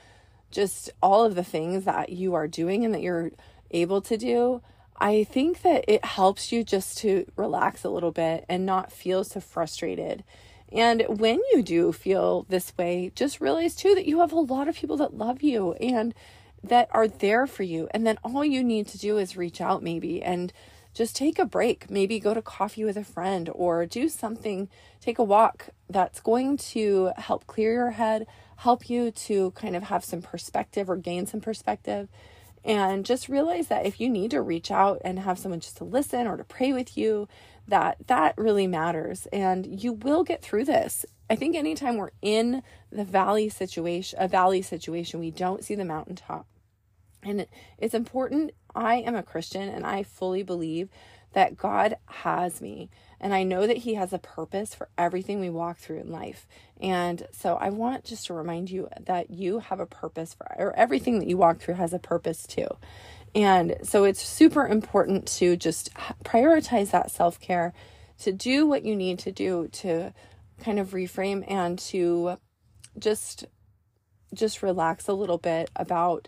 just 0.51 0.89
all 1.01 1.23
of 1.23 1.35
the 1.35 1.43
things 1.43 1.85
that 1.85 2.09
you 2.09 2.33
are 2.33 2.47
doing 2.47 2.83
and 2.85 2.93
that 2.93 3.01
you're 3.01 3.31
able 3.71 4.01
to 4.01 4.17
do, 4.17 4.61
I 4.97 5.23
think 5.23 5.61
that 5.61 5.85
it 5.87 6.03
helps 6.03 6.51
you 6.51 6.63
just 6.63 6.97
to 6.99 7.25
relax 7.35 7.83
a 7.83 7.89
little 7.89 8.11
bit 8.11 8.45
and 8.49 8.65
not 8.65 8.91
feel 8.91 9.23
so 9.23 9.39
frustrated. 9.39 10.23
And 10.71 11.03
when 11.07 11.39
you 11.51 11.63
do 11.63 11.91
feel 11.91 12.45
this 12.49 12.73
way, 12.77 13.11
just 13.15 13.41
realize 13.41 13.75
too 13.75 13.95
that 13.95 14.05
you 14.05 14.19
have 14.19 14.31
a 14.31 14.39
lot 14.39 14.67
of 14.67 14.75
people 14.75 14.97
that 14.97 15.17
love 15.17 15.41
you 15.41 15.73
and 15.73 16.13
that 16.63 16.89
are 16.91 17.07
there 17.07 17.47
for 17.47 17.63
you. 17.63 17.87
And 17.91 18.05
then 18.05 18.17
all 18.23 18.45
you 18.45 18.63
need 18.63 18.87
to 18.87 18.97
do 18.97 19.17
is 19.17 19.37
reach 19.37 19.61
out 19.61 19.81
maybe 19.81 20.21
and 20.21 20.53
just 20.93 21.15
take 21.15 21.39
a 21.39 21.45
break. 21.45 21.89
Maybe 21.89 22.19
go 22.19 22.33
to 22.33 22.41
coffee 22.41 22.83
with 22.83 22.97
a 22.97 23.03
friend 23.03 23.49
or 23.53 23.85
do 23.85 24.09
something, 24.09 24.69
take 25.01 25.17
a 25.17 25.23
walk 25.23 25.69
that's 25.89 26.19
going 26.19 26.57
to 26.57 27.11
help 27.17 27.47
clear 27.47 27.73
your 27.73 27.91
head, 27.91 28.27
help 28.57 28.89
you 28.89 29.11
to 29.11 29.51
kind 29.51 29.75
of 29.75 29.83
have 29.83 30.03
some 30.03 30.21
perspective 30.21 30.89
or 30.89 30.97
gain 30.97 31.25
some 31.25 31.41
perspective. 31.41 32.09
And 32.65 33.05
just 33.05 33.29
realize 33.29 33.69
that 33.69 33.85
if 33.85 34.01
you 34.01 34.09
need 34.09 34.31
to 34.31 34.41
reach 34.41 34.69
out 34.69 35.01
and 35.05 35.19
have 35.19 35.39
someone 35.39 35.61
just 35.61 35.77
to 35.77 35.85
listen 35.85 36.27
or 36.27 36.35
to 36.35 36.43
pray 36.43 36.73
with 36.73 36.97
you, 36.97 37.29
that 37.69 37.97
that 38.07 38.35
really 38.37 38.67
matters 38.67 39.27
and 39.31 39.81
you 39.81 39.93
will 39.93 40.23
get 40.23 40.41
through 40.41 40.65
this. 40.65 41.05
I 41.29 41.35
think 41.35 41.55
anytime 41.55 41.97
we're 41.97 42.11
in 42.21 42.63
the 42.91 43.03
valley 43.03 43.49
situation, 43.49 44.17
a 44.19 44.27
valley 44.27 44.61
situation, 44.61 45.19
we 45.19 45.31
don't 45.31 45.63
see 45.63 45.75
the 45.75 45.85
mountaintop. 45.85 46.47
And 47.23 47.47
it's 47.77 47.93
important. 47.93 48.51
I 48.73 48.95
am 48.95 49.15
a 49.15 49.23
Christian 49.23 49.69
and 49.69 49.85
I 49.85 50.03
fully 50.03 50.43
believe 50.43 50.89
that 51.33 51.57
God 51.57 51.95
has 52.05 52.61
me. 52.61 52.89
And 53.19 53.33
I 53.33 53.43
know 53.43 53.67
that 53.67 53.77
He 53.77 53.95
has 53.95 54.13
a 54.13 54.19
purpose 54.19 54.73
for 54.73 54.89
everything 54.97 55.39
we 55.39 55.49
walk 55.49 55.77
through 55.77 55.99
in 55.99 56.11
life. 56.11 56.47
And 56.81 57.27
so 57.31 57.55
I 57.55 57.69
want 57.69 58.05
just 58.05 58.27
to 58.27 58.33
remind 58.33 58.71
you 58.71 58.87
that 59.01 59.29
you 59.29 59.59
have 59.59 59.79
a 59.79 59.85
purpose 59.85 60.33
for, 60.33 60.47
or 60.57 60.75
everything 60.75 61.19
that 61.19 61.27
you 61.27 61.37
walk 61.37 61.59
through 61.59 61.75
has 61.75 61.93
a 61.93 61.99
purpose 61.99 62.47
too. 62.47 62.67
And 63.35 63.77
so 63.83 64.03
it's 64.03 64.21
super 64.21 64.67
important 64.67 65.27
to 65.37 65.55
just 65.55 65.93
prioritize 66.23 66.91
that 66.91 67.11
self 67.11 67.39
care, 67.39 67.73
to 68.19 68.31
do 68.31 68.65
what 68.65 68.83
you 68.83 68.95
need 68.95 69.19
to 69.19 69.31
do 69.31 69.67
to 69.73 70.13
kind 70.59 70.79
of 70.79 70.89
reframe 70.89 71.43
and 71.49 71.79
to 71.79 72.37
just 72.97 73.45
just 74.33 74.61
relax 74.61 75.07
a 75.07 75.13
little 75.13 75.37
bit 75.37 75.71
about 75.75 76.27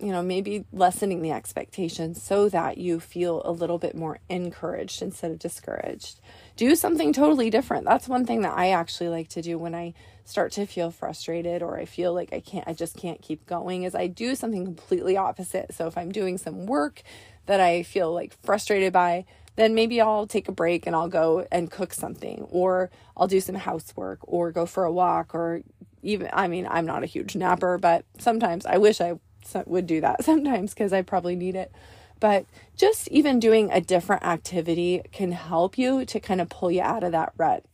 you 0.00 0.12
know, 0.12 0.22
maybe 0.22 0.64
lessening 0.72 1.22
the 1.22 1.32
expectations 1.32 2.22
so 2.22 2.48
that 2.48 2.78
you 2.78 3.00
feel 3.00 3.42
a 3.44 3.52
little 3.52 3.78
bit 3.78 3.94
more 3.94 4.18
encouraged 4.28 5.02
instead 5.02 5.30
of 5.30 5.38
discouraged. 5.38 6.20
Do 6.56 6.74
something 6.74 7.12
totally 7.12 7.50
different. 7.50 7.84
That's 7.84 8.08
one 8.08 8.24
thing 8.24 8.42
that 8.42 8.56
I 8.56 8.70
actually 8.70 9.08
like 9.08 9.28
to 9.30 9.42
do 9.42 9.58
when 9.58 9.74
I 9.74 9.94
start 10.24 10.52
to 10.52 10.66
feel 10.66 10.90
frustrated 10.90 11.62
or 11.62 11.78
I 11.78 11.84
feel 11.84 12.14
like 12.14 12.32
I 12.32 12.40
can't 12.40 12.66
I 12.68 12.72
just 12.72 12.96
can't 12.96 13.20
keep 13.20 13.46
going 13.46 13.82
is 13.82 13.94
I 13.94 14.06
do 14.06 14.34
something 14.34 14.64
completely 14.64 15.16
opposite. 15.16 15.74
So 15.74 15.86
if 15.86 15.98
I'm 15.98 16.12
doing 16.12 16.38
some 16.38 16.66
work 16.66 17.02
that 17.46 17.60
I 17.60 17.82
feel 17.82 18.12
like 18.14 18.36
frustrated 18.42 18.92
by, 18.92 19.24
then 19.56 19.74
maybe 19.74 20.00
I'll 20.00 20.26
take 20.26 20.48
a 20.48 20.52
break 20.52 20.86
and 20.86 20.94
I'll 20.94 21.08
go 21.08 21.46
and 21.50 21.70
cook 21.70 21.92
something 21.92 22.46
or 22.50 22.90
I'll 23.16 23.26
do 23.26 23.40
some 23.40 23.56
housework 23.56 24.20
or 24.22 24.52
go 24.52 24.66
for 24.66 24.84
a 24.84 24.92
walk 24.92 25.34
or 25.34 25.62
even 26.02 26.30
I 26.32 26.48
mean 26.48 26.66
I'm 26.70 26.86
not 26.86 27.02
a 27.02 27.06
huge 27.06 27.36
napper, 27.36 27.76
but 27.76 28.04
sometimes 28.18 28.64
I 28.64 28.78
wish 28.78 29.00
I 29.00 29.18
would 29.66 29.86
do 29.86 30.00
that 30.00 30.24
sometimes 30.24 30.74
because 30.74 30.92
I 30.92 31.02
probably 31.02 31.36
need 31.36 31.56
it. 31.56 31.72
But 32.18 32.44
just 32.76 33.08
even 33.08 33.40
doing 33.40 33.70
a 33.72 33.80
different 33.80 34.24
activity 34.24 35.02
can 35.10 35.32
help 35.32 35.78
you 35.78 36.04
to 36.04 36.20
kind 36.20 36.40
of 36.40 36.50
pull 36.50 36.70
you 36.70 36.82
out 36.82 37.02
of 37.02 37.12
that 37.12 37.32
rut. 37.38 37.64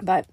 But 0.00 0.26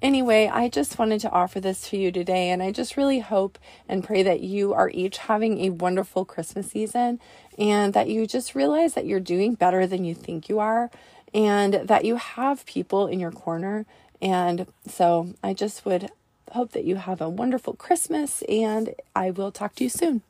anyway, 0.00 0.50
I 0.52 0.68
just 0.68 0.98
wanted 0.98 1.20
to 1.20 1.30
offer 1.30 1.60
this 1.60 1.88
to 1.90 1.98
you 1.98 2.10
today. 2.10 2.50
And 2.50 2.62
I 2.62 2.72
just 2.72 2.96
really 2.96 3.20
hope 3.20 3.58
and 3.88 4.02
pray 4.02 4.22
that 4.22 4.40
you 4.40 4.72
are 4.72 4.90
each 4.90 5.18
having 5.18 5.60
a 5.60 5.70
wonderful 5.70 6.24
Christmas 6.24 6.70
season 6.70 7.20
and 7.58 7.92
that 7.92 8.08
you 8.08 8.26
just 8.26 8.54
realize 8.54 8.94
that 8.94 9.06
you're 9.06 9.20
doing 9.20 9.54
better 9.54 9.86
than 9.86 10.04
you 10.04 10.14
think 10.14 10.48
you 10.48 10.58
are 10.58 10.90
and 11.34 11.74
that 11.74 12.04
you 12.04 12.16
have 12.16 12.64
people 12.66 13.06
in 13.06 13.20
your 13.20 13.32
corner 13.32 13.84
And 14.20 14.66
so 14.86 15.34
I 15.42 15.54
just 15.54 15.84
would 15.84 16.10
hope 16.50 16.72
that 16.72 16.84
you 16.84 16.96
have 16.96 17.20
a 17.20 17.28
wonderful 17.28 17.74
Christmas, 17.74 18.42
and 18.48 18.94
I 19.14 19.30
will 19.30 19.52
talk 19.52 19.74
to 19.76 19.84
you 19.84 19.90
soon. 19.90 20.22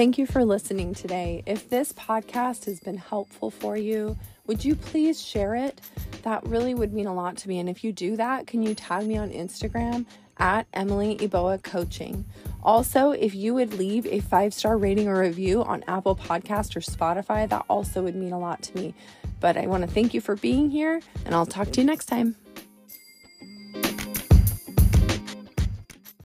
Thank 0.00 0.16
you 0.16 0.24
for 0.24 0.46
listening 0.46 0.94
today. 0.94 1.42
If 1.44 1.68
this 1.68 1.92
podcast 1.92 2.64
has 2.64 2.80
been 2.80 2.96
helpful 2.96 3.50
for 3.50 3.76
you, 3.76 4.16
would 4.46 4.64
you 4.64 4.74
please 4.74 5.20
share 5.22 5.54
it? 5.54 5.78
That 6.22 6.46
really 6.46 6.74
would 6.74 6.94
mean 6.94 7.06
a 7.06 7.12
lot 7.12 7.36
to 7.38 7.48
me. 7.48 7.58
And 7.58 7.68
if 7.68 7.84
you 7.84 7.92
do 7.92 8.16
that, 8.16 8.46
can 8.46 8.62
you 8.62 8.74
tag 8.74 9.06
me 9.06 9.18
on 9.18 9.30
Instagram 9.30 10.06
at 10.38 10.66
Emily 10.72 11.16
Eboa 11.18 11.62
Coaching? 11.62 12.24
Also, 12.62 13.10
if 13.10 13.34
you 13.34 13.52
would 13.52 13.74
leave 13.74 14.06
a 14.06 14.20
five 14.20 14.54
star 14.54 14.78
rating 14.78 15.06
or 15.06 15.20
review 15.20 15.62
on 15.62 15.84
Apple 15.86 16.16
Podcast 16.16 16.76
or 16.76 16.80
Spotify, 16.80 17.46
that 17.48 17.64
also 17.68 18.02
would 18.02 18.16
mean 18.16 18.32
a 18.32 18.38
lot 18.38 18.62
to 18.62 18.74
me. 18.76 18.94
But 19.40 19.56
I 19.56 19.66
want 19.66 19.82
to 19.82 19.88
thank 19.88 20.14
you 20.14 20.20
for 20.20 20.36
being 20.36 20.70
here, 20.70 21.00
and 21.24 21.34
I'll 21.34 21.46
talk 21.46 21.72
to 21.72 21.80
you 21.80 21.86
next 21.86 22.06
time. 22.06 22.36